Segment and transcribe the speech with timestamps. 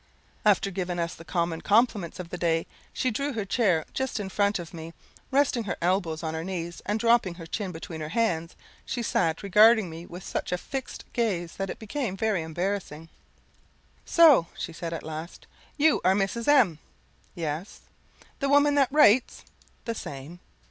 [0.43, 4.29] After giving us the common compliments of the day, she drew her chair just in
[4.29, 4.93] front of me, and,
[5.29, 9.43] resting her elbows on her knees, and dropping her chin between her hands, she sat
[9.43, 13.09] regarding me with such a fixed gaze that it became very embarrassing.
[14.03, 15.45] "So," says she, at last,
[15.77, 16.47] "you are Mrs.
[16.47, 16.79] M?"
[17.35, 17.81] "Yes."
[18.39, 19.43] "The woman that writes?"
[19.85, 20.39] "The same."